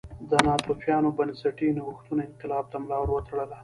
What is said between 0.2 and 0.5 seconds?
د